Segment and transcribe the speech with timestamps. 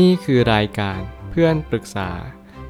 [0.00, 2.10] นี่คือรายการเพื่อนปรึกษา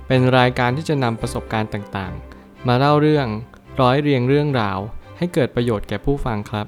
[0.06, 3.26] เป็นรายการที่จะนำประสบการณ์ต่างๆ มาเล่าเรื่อง
[3.80, 4.78] ร้อยเรียงเรื่องราว
[5.18, 6.66] ให้เกิดประโยชน์แก่ผู้ฟังครับ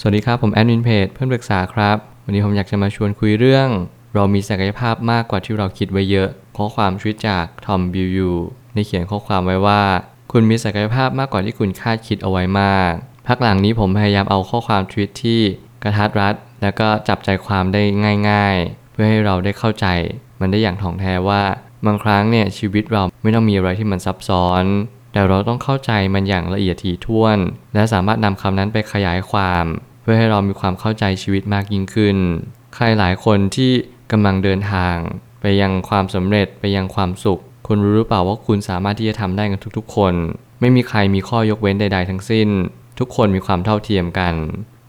[0.00, 3.68] สวัสดีครับผมแอดมินเพจเพื่อนปรึกษาครับ วันนี้ผมอยากจะมาชวนคุยเรื่อง
[4.14, 8.30] เรามีศักยภาพมากกว่าที่เราคิดไว้เยอะ ข้อความชีวิตจากทอมบิวยู
[8.74, 9.82] ได้เขียนข้อความไว้ว่า
[10.32, 12.92] คุณมีศักยภาพมากกว่าที่คุณคาดคิดเอาไว้มาก
[13.26, 15.40] พักหลังนี้ผมพยายามเอาข้อความทวิตที่
[15.82, 17.82] กระทัดรัด แล้วก็จับใจความได้
[18.30, 19.86] ง่าย ๆ เพื่อให้เราได้เข้าใจ
[20.40, 21.42] มันได้อย่างถ่องแท้ว่า
[21.86, 24.64] บางครั้งเนี่ยชีวิตเราไม่ต้องมีอะไรที่มันซับซ้อน
[25.12, 27.38] แต่เราต้องเข้าใจมันอย่างละเอียดถี่ถ้วน
[27.74, 29.64] และสามารถนำคำนั้นไปขยายความ
[30.02, 32.16] เพื่อให้เรามีความเข้าใจชีวิตมากยิ่งขึ้น
[32.74, 33.72] ใครหลายคนที่
[34.12, 34.96] กำลังเดินทาง
[35.40, 40.14] ไปยังความสำเร็จไปยังความสุข คุณรู้หรือเปล่าว่าคุณสามารถที่จะทำได้กันทุก ๆ คน
[40.60, 42.48] ไม่มีใครมีข้อยกเว้นใด ๆ ทั้งสิ้น
[42.98, 44.34] ทุกคนมีความเท่าเทียมกัน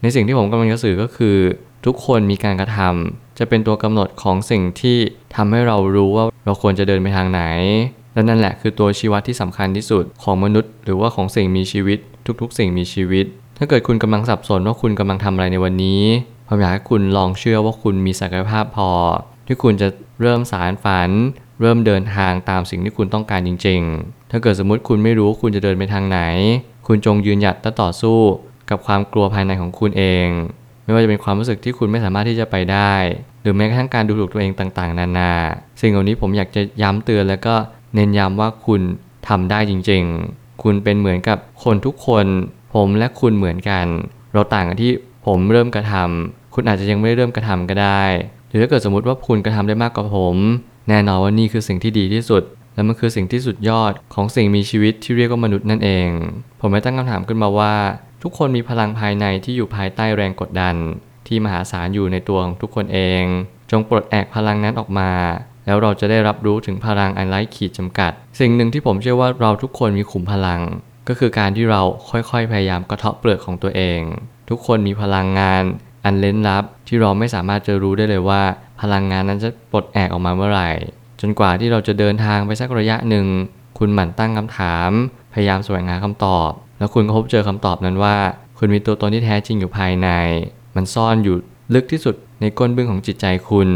[0.02, 1.36] ในสิ่งที่ผมกำลังจะสื่อก็คือ
[1.86, 4.98] ทุกคนมีการกระทำจะเป็นตัวกำหนดของสิ่งที่
[5.34, 7.42] ทำให้เรารู้ว่าเราควรจะเดินไปทางไหน
[8.14, 11.98] และนั่นแหละคือตัวชี้วัดที่สำคัญที่สุดของมนุษย์ หรือว่าของสิ่งมีชีวิต
[12.40, 13.26] ทุกๆ สิ่งมีชีวิต
[13.58, 16.02] ถ้าเกิดคุณกำลังสับสนว่าคุณกำลังทำอะไรในวันนี้
[16.48, 18.90] ผมอยากให้คุณลองเชื่อว่าคุณมีศักยภาพพอ
[19.46, 19.88] ที่คุณจะ
[20.22, 21.10] เริ่มสารฝัน
[21.60, 26.20] เริ่มเดินทางตามสิ่งที่คุณต้องการจริง ๆ ถ้าเกิดสมมติคุณไม่รู้คุณจะเดินไปทางไหน
[26.86, 28.18] คุณจงยืนหยัดและต่อสู้
[28.70, 30.28] กับความกลัวภายในของคุณเอง
[30.86, 32.94] ไม่ว่าจะเป็นความรู้สึกที่คุณไม่สามารถที่จะไปได้
[33.42, 35.32] หรือแม้กระทั่งการดูถูกตัวเองต่างๆ นานา
[35.80, 37.54] สิ่งเหล่านี้ผมอยากจะย้ำเตือนแล้วก็
[37.94, 38.80] เน้นย้ำว่าคุณ
[39.28, 42.26] ทำได้จริง ๆ คุณเป็นเหมือนกับคนทุกคน
[42.74, 43.86] ผมและคุณเหมือนกัน
[44.32, 44.92] เราต่างกันที่
[45.26, 48.04] ผมเริ่มกระทำคุณอาจจะยังไม่เริ่มกระทำก็ได้
[48.48, 50.36] หรือถ้าเกิดสมมติว่าคุณกระทำได้มากกว่าผม
[50.88, 52.42] แน่นอนว่านี่คือสิ่งที่ดีที่สุด
[52.74, 56.08] และมันคือสิ่งที่สุดยอดของสิ่งมีชีวิตที่เรียกว่ามนุษย์นั่นเอง
[56.60, 57.74] ผมไม่ตั้งคำถามขึ้นมาว่า
[58.22, 60.76] ทุกคนมีพลังภายในที่อยู่ภายใต้แรงกดดัน
[61.26, 63.22] ที่มหาศาลอยู่ในตัวของทุกคนเอง
[63.70, 65.10] จงปลดแอกพลังนั้นออกมา
[65.66, 70.60] แล้วเราจะได้รับรู้ถึงพลังอันไร้ขีดจำกัด สิ่งหนึ่งที่ผมเชื่อว่าเราทุกคนมีขุมพลัง
[71.08, 74.00] ก็คือการที่เราค่อยๆ พยายามกระเทาะเปลือกของตัวเอง
[74.50, 75.62] ทุกคนมีพลังงาน
[76.04, 78.42] อันเล้นลับ ที่เราไม่สามารถจะรู้ได้เลยว่า
[78.80, 80.70] พลังงานนั้นจะปลดแอกออกมาเมื่อไหร่
[81.20, 83.26] จนกว่าที่เราจะเดินทางไปสักระยะหนึ่ง
[83.78, 84.90] คุณหมั่นตั้งคำถาม
[85.32, 88.16] พยายามแสวงหาคำตอบ แล้วคุณก็พบเจอคำตอบนั้นว่า
[88.58, 90.08] คุณมีตัวตนที่แท้จริงอยู่ภายใน
[90.76, 91.36] มันซ่อนอยู่
[91.74, 93.68] ลึกที่สุดในก้นบึ้งของจิตใจคุณ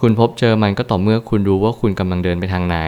[0.00, 2.78] คุณพบเจอมันก็ต่อเมื่อคุณรู้ว่าคุณกำลังเดินไปทางไหน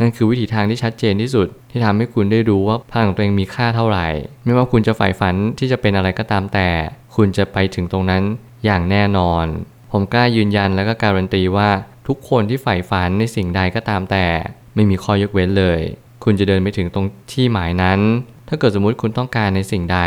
[0.00, 4.06] นั่นคือวิถีทางที่ชัดเจนที่สุด ที่ทำให้คุณได้รู้ว่าพลังของตัวเองมีค่าเท่าไหร่
[4.44, 6.68] ไม่ว่าคุณจะใฝ่ฝันที่จะเป็นอะไรก็ตามแต่
[7.16, 8.22] คุณจะไปถึงตรงนั้น
[8.64, 9.46] อย่างแน่นอน
[9.92, 11.70] ผมกล้ายืนยันและก็การันตีว่า
[12.06, 14.26] ทุกคนที่ใฝ่ฝันในสิ่งใดก็ตามแต่
[14.74, 15.80] ไม่มีข้อยกเว้นเลย
[16.24, 18.00] คุณจะเดินไปถึงตรงที่หมายนั้น
[18.48, 19.98] ถ้าเกิดสมมุติคุณต้องการในสิ่งใด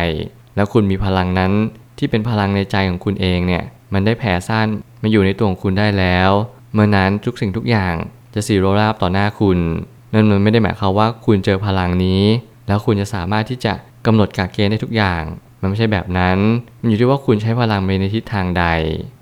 [0.55, 1.51] แล้วคุณมีพลังนั้น
[1.97, 3.63] ที่เป็นพลังในใจของคุณเองเนี่ย
[3.93, 4.67] มันได้แผ่ซ่าน
[5.01, 6.29] มาอยู่ในตัวของคุณได้แล้ว
[6.73, 7.95] เมื่อนั้นทุกสิ่งทุกอย่าง
[8.33, 9.59] จะสีโรราบต่อหน้าคุณ
[10.13, 12.23] นั่นมันไม่ได้หมายความว่าคุณเจอพลังนี้
[12.67, 13.73] แล้วคุณจะสามารถที่จะ
[14.05, 15.23] กำหนดกาเกณฑ์ได้ทุกอย่าง
[15.61, 16.37] มันไม่ใช่แบบนั้น
[16.81, 18.65] มันอยู่ที่ว่าคุณใช้พลังไปในทิศทางใด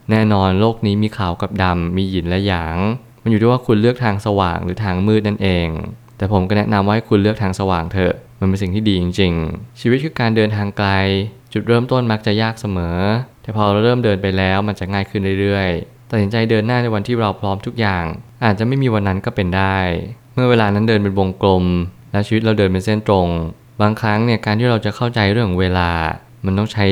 [0.10, 2.78] แน่นอนโลกนี้มีขาวกับดำมีหยินและหยาง
[3.24, 5.68] มันอยู่ที่ว่าคุณเลือกทางสว่างหรือทางมืดนั่นเอง
[6.22, 10.90] แต่ผมก็แนะนำว่าให้คุณเลือกทางสว่างเถอะ มันเป็นสิ่งที่ดีจริง ๆ ชีวิตคือการเดินทางไกล
[11.54, 12.98] จุดเริ่มต้นมักจะยากเสมอ
[13.42, 18.06] แต่พอเราเริ่มเดินไปแล้วมันจะง่ายขึ้นเรื่อยๆ ตัดสินใจเดินหน้าในวันที่เราพร้อมทุกอย่าง
[18.46, 19.78] อาจจะไม่มีวันนั้นก็เป็นได้
[20.34, 21.66] เมื่อเวลานั้นเดินเป็นวงกลม
[22.12, 23.28] และชีวิตเราเดินเป็นเส้นตรง
[23.82, 25.90] บางครั้งเนี่ยการที่เราจะเข้าใจเรื่องเวลา
[26.46, 26.86] มันต้องใช้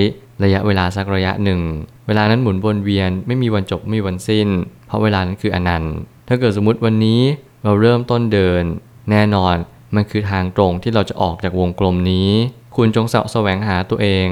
[0.43, 1.61] ระยะเวลาสักระยะหนึ่ง
[2.07, 4.47] เวลานั้นหมุนวนเวียนไม่มีวันจบไม่มีวันสิ้น
[4.87, 5.95] เพราะเวลานั้นคืออนันต์
[6.27, 7.21] ถ้าเกิดสมมติวันนี้
[7.63, 8.63] เราเริ่มต้นเดิน
[9.09, 9.55] แน่นอน
[9.95, 12.29] มันคือทางตรงที่เราจะออกจากวงกลมนี้
[12.75, 14.27] คุณจงสะแสวงหาตัวเอง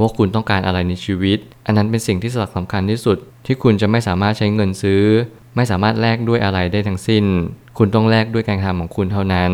[0.00, 3.16] ว่าคุณต้องการอะไรในชีวิต อันนั้นเป็นสิ่งที่สำคัญที่สุด
[3.46, 5.02] ที่คุณจะไม่สามารถใช้เงินซื้อ
[5.56, 7.24] ไม่สามารถแลกด้วยอะไรได้ทั้งสิ้น
[7.78, 9.52] คุณต้องแลกด้วยการทำของคุณเท่านั้น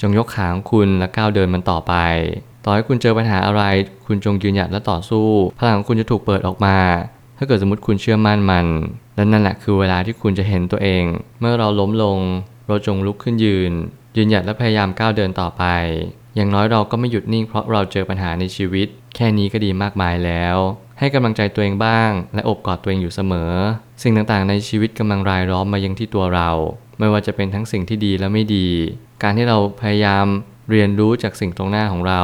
[0.00, 1.94] จงยกขาของคุณและก้าวเดินมันต่อไป
[2.64, 3.62] ต่อให้คุณเจอปัญหาอะไร
[4.06, 5.26] คุณจงยืนหยัดและต่อสู้
[5.58, 6.78] พลังของคุณจะถูกเปิดออกมา
[7.38, 8.66] ถ้าเกิดสมมติคุณเชื่อมั่นมัน
[9.16, 11.04] และนั่นแหละคือเวลาที่คุณจะเห็นตัวเอง
[11.40, 12.18] เมื่อเราล้มลง
[12.68, 13.72] เราจงลุกขึ้นยืน
[14.16, 15.64] ยืนหยัดและพยายามก้าวเดินต่อไป
[16.36, 18.86] อย่างน้อยเราก็ไม่หยุดนิ่งเพราะเราเจอปัญหาในชีวิต
[19.16, 20.56] แค่นี้ก็ดีมากมายแล้ว
[20.98, 23.52] ให้กำลังใจตัวเองบ้าง และอบกอดตัวเองอยู่เสมอ
[24.02, 26.50] สิ่งต่างๆ ในชีวิตกำลังรายล้อมมายังที่ตัวเรา
[26.98, 28.68] ไม่ว่าจะเป็นทั้งสิ่งที่ดีและไม่ดี
[29.22, 30.26] การที่เราพยายาม
[30.70, 32.22] เรียนรู้จากสิ่งตรงหน้าของเรา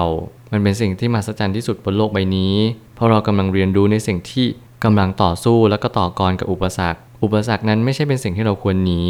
[0.52, 2.54] มันเป็นสิ่งที่มหัศจรรย์ที่สุดบนโลกใบนี้
[2.94, 4.46] เพราะเรากำลังเรียนรู้ในสิ่งที่
[4.84, 9.02] กำลังต่อสู้และก็ต่อกรกับอุปสรรค อุปสรรคนั้นไม่ใช่เป็นสิ่งที่เราควรหนี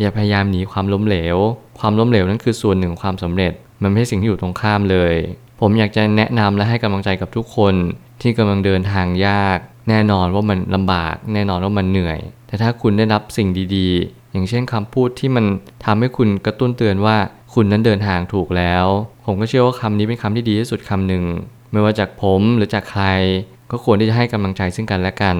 [0.00, 1.36] อย่าพยายามหนีความล้มเหลว
[1.80, 5.14] ความล้มเหลวนั้นคือส่วนหนึ่งของความสำเร็จ มันไม่ใช่สิ่งที่อยู่ตรงข้ามเลย
[5.60, 7.74] ผมอยากจะแนะนำและให้กำลังใจกับทุกคน
[8.22, 15.44] ที่กำลังเดินทางยาก แน่นอนว่ามันลำบาก แน่นอนว่ามันเหนื่อย แต่ถ้าคุณได้รับสิ่งดีๆ อย่างเช่นคำพูดที่มัน
[15.84, 17.16] ทำให้คุณกระตุ้นเตือนว่า
[17.54, 18.86] คุณนั้นเดินทางถูกแล้ว
[19.26, 21.24] ผมก็เชื่อว่าคำนี้เป็นคำที่ดีที่สุดคำหนึ่ง
[21.72, 23.04] ไม่ว่าจากผมหรือจากใคร
[23.70, 25.36] ก็ควรที่จะให้กำลังใจซึ่งกันและกัน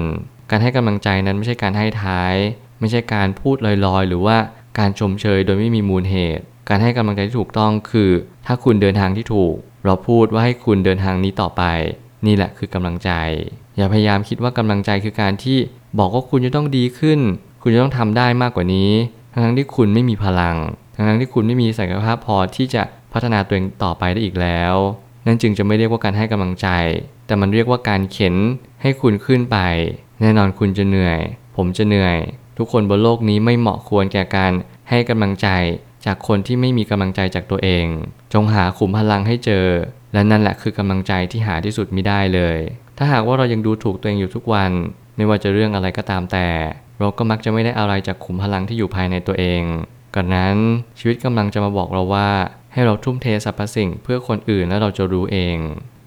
[0.49, 2.33] การให้กำลังใจนั้นไม่ใช่การให้ท้าย
[2.79, 4.37] ไม่ใช่การพูดลอยๆ หรือว่า
[4.79, 8.11] การชมเชยโดยไม่มีมูลเหตุ การให้กำลังใจที่ถูกต้องคือ
[8.45, 11.63] ถ้าคุณเดินทางที่ถูก เราพูดว่าให้คุณเดินทางนี้ต่อไป
[12.25, 13.11] นี่แหละคือกำลังใจ
[13.77, 15.57] อย่าพยายามคิดว่ากำลังใจคือการที่
[15.99, 17.19] บอกว่าคุณจะต้องดีขึ้น
[17.61, 18.91] คุณจะต้องทำได้มากกว่านี้
[19.43, 20.57] ทั้งที่คุณไม่มีพลัง
[20.95, 22.83] ทั้งที่คุณไม่มีศักยภาพพอที่จะ
[23.13, 24.75] พัฒนาตัวเองต่อไปได้อีกแล้ว
[25.25, 26.67] นั่นจึงจะไม่เรียกว่าการให้กำลังใจ
[27.25, 28.35] แต่มันเรียกว่าการเข็น
[28.81, 29.57] ให้คุณขึ้นไป
[30.21, 31.19] แน่นอนคุณจะเหนื่อย
[31.55, 32.17] ผมจะเหนื่อย
[32.61, 34.51] ทุกคนบนโลกนี้ไม่เหมาะควรแก่การ
[34.89, 35.47] ให้กำลังใจ
[36.05, 37.85] จากคนที่ไม่มีกำลังใจจากตัวเอง
[38.33, 39.67] จงหาขุมพลังให้เจอ
[40.13, 42.57] และนั่นแหละคือกำลังใจที่หาที่สุดไม่ได้เลย
[42.97, 44.71] ถ้าหากว่าเรายังดูถูกตัวเองอยู่ทุกวัน
[45.15, 46.47] ไม่ว่าจะเรื่องอะไรก็ตามแต่
[46.99, 49.61] เราก็มักจะไม่ได้อะไรจากขุมพลังที่อยู่ภายในตัวเอง
[50.15, 50.55] ก่อนนั้น
[50.99, 52.29] ชีวิตกำลังจะมาบอกเราว่า
[52.73, 55.57] ให้เราทุ่มเทสรรพสิ่งเพื่อคนอื่นแล้วเราจะรู้เอง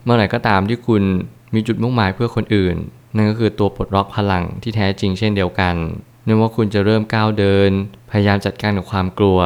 [0.04, 1.02] เมื่อไหร่ก็ตามที่คุณ
[1.54, 2.76] มีจุดมุ่งหมายเพื่อคนอื่น
[3.16, 5.74] นั่นก็คือตัวปลดล็อกพลังที่แท้จริงเช่นเดียวกัน
[6.24, 7.70] ไม่ว่าคุณจะเริ่มก้าวเดิน
[8.10, 9.40] พยายามจัดการกับความกลัว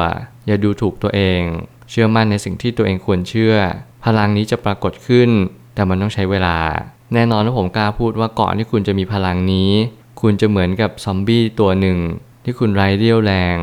[0.47, 1.41] อย่าดูถูกตัวเอง
[1.89, 3.55] เชื่อมั่นในสิ่งที่ตัวเองควรเชื่อ
[4.05, 5.29] พลังนี้จะปรากฏขึ้น
[5.75, 6.57] แต่มันต้องใช้เวลา
[7.13, 9.71] แน่นอนว่าผมกล้าพูดว่าก่อนที่คุณจะมีพลังนี้
[10.21, 11.97] คุณจะเหมือนกับซอมบี้ตัวหนึ่ง
[12.43, 13.57] ที่คุณไร้เรี่ยวแรง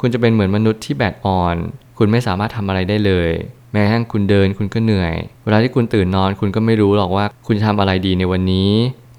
[0.00, 1.56] คุณจะเป็นเหมือนมนุษย์ที่แบตอ่อน
[1.98, 3.30] คุณไม่สามารถทำอะไรได้เลย
[3.72, 5.14] แม้กระทั่งคุณเดินคุณก็เหนื่อย
[5.44, 8.70] เวลาที่คุณตื่นนอนคุณก็ไม่รู้หรอกว่า คุณจะทำอะไรดีในวันนี้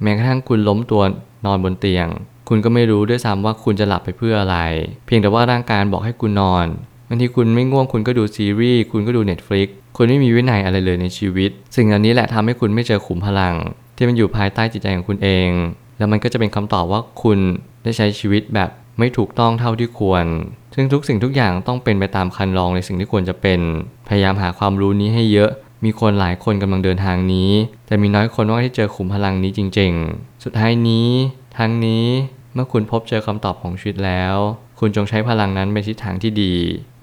[0.01, 1.03] แม้กระทั่งคุณล้มตัว
[1.45, 2.07] นอนบนเตียง
[2.53, 4.57] คุณก็ไม่รู้ด้วยซ้ำว่าคุณจะหลับไปเพื่ออะไร
[5.05, 6.67] เพียงแต่ว่าร่างกายบอกให้คุณนอน
[7.09, 9.67] บางทีคุณไม่ง่วงคุณก็ดูซีรีส์คุณก็ดู Netflix
[9.97, 13.55] คุณไม่มีวินัยอะไรเลยในชีวิต สิ่งเหล่านี้แหละทำให้คุณไม่เจอขุมพลัง
[13.95, 15.49] ที่มันอยู่ภายใต้จิตใจของคุณเอง
[15.97, 17.37] แล้วมันก็จะเป็นคำตอบว่าคุณ
[17.83, 18.69] ได้ใช้ชีวิตแบบ
[18.99, 20.25] ไม่ถูกต้องเท่าที่ควร
[20.75, 23.59] ซึ่งทุกสิ่งทุกอย่างต้องเป็นไปตามคันลองในสิ่งที่ควรจะเป็น
[24.07, 25.51] พยายามหาความรู้นี้ให้เยอะ
[25.85, 27.51] มีคนหลายคนกำลังเดินทางนี้
[27.87, 31.09] แต่มีน้อยคนว่าที่เจอขุมพลังนี้จริง ๆ สุดท้ายนี้
[31.57, 32.05] ทั้งนี้
[32.53, 34.35] เมื่อคุณพบเจอคำตอบของชีวิตแล้ว
[34.79, 36.53] คุณจงใช้พลังนั้นไปทิศทางที่ดี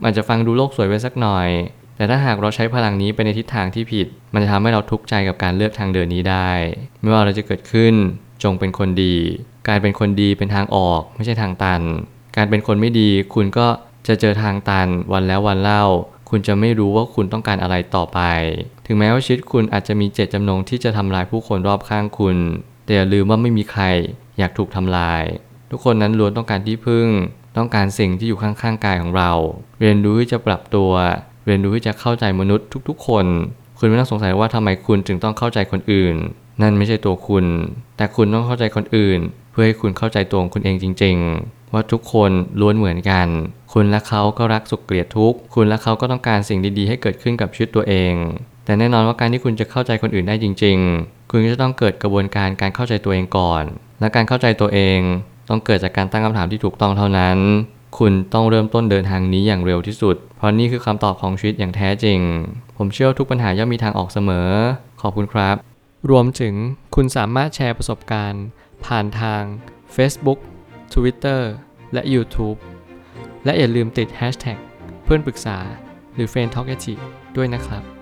[0.05, 1.49] มันจะฟังดูโลกสวยไปสักหน่อย
[1.97, 6.50] แต่ถ้าหากเราใช้พลังนี้ไปในทิศทางที่ผิด มันจะทำให้เราทุกข์ใจกับการเลือกทางเดินนี้ได้
[7.00, 7.95] ไม่ว่าเราจะเกิดขึ้น
[8.43, 9.17] จงเป็นคนดี
[9.69, 11.83] การเป็นคนดีเป็นทางออกไม่ใช่ทางตัน
[12.37, 13.67] การเป็นคนไม่ดีคุณก็
[14.09, 15.85] จะเจอทางตันวันแล้ววันเล่า
[16.31, 18.21] คุณจะไม่รู้ว่าคุณต้องการอะไรต่อไป
[18.87, 22.37] ถึงแม้ว่าชีวิตคุณอาจจะมีเจตจำนงที่จะทำลายผู้คนรอบข้างคุณ
[22.88, 23.85] แต่อย่าลืมว่าไม่มีใคร
[24.38, 25.25] อยากถูกทำลาย
[25.70, 27.08] ทุกคนนั้นล้วนต้องการที่พึ่ง
[27.56, 29.32] ต้องการสิ่งที่อยู่ข้างๆกายของเรา
[29.81, 30.90] เรียนรู้ที่จะปรับตัว
[31.46, 33.26] เรียนรู้ที่จะเข้าใจมนุษย์ทุก ๆ คน
[33.79, 36.14] คุณไม่ต้องสงสัยว่าทำไมคุณจึงต้องเข้าใจคนอื่น
[36.62, 37.44] นั่นไม่ใช่ตัวคุณ
[37.96, 39.20] แต่คุณต้องเข้าใจคนอื่น
[39.50, 42.31] เพื่อให้คุณเข้าใจตัวคุณเองจริง ๆ ว่าทุกคน
[42.61, 43.26] ล้วนเหมือนกัน
[43.73, 48.12] คุณและเขาก็รักสุขเกลียดทุกข์ คุณและเขาก็ต้องการสิ่งดีๆ ให้เกิดขึ้นกับชีวิตตัวเอง
[48.69, 53.65] แต่แน่นอนว่าการที่คุณจะเข้าใจคนอื่นได้จริง ๆ คุณก็จะต้องเกิดกระบวนการการเข้าใจตัวเองก่อน
[54.00, 54.99] และการเข้าใจตัวเอง
[55.49, 57.38] ต้องเกิดจากการตั้งคำถามที่ถูกต้องเท่านั้น
[57.99, 62.20] คุณต้องเริ่มต้นเดินทางนี้อย่างเร็วที่สุด เพราะนี่คือคำตอบของชีวิตอย่างแท้จริง
[62.76, 64.49] ผมเชื่อทุกปัญหาย่อมมีทางออกเสมอ
[65.03, 65.56] ขอบคุณครับ
[66.11, 66.55] รวมถึง
[66.94, 68.44] คุณสามารถแชร์ประสบการณ์
[68.87, 69.43] ผ่านทาง
[69.97, 70.38] Facebook
[70.94, 71.41] Twitter
[71.93, 72.59] และ YouTube
[73.44, 74.58] และอย่าลืมติด Hashtag
[75.05, 75.58] เพื่อนปรึกษา
[76.15, 76.69] หรือ f r ร e n d t a l k
[77.37, 77.97] ด้วยนะครับ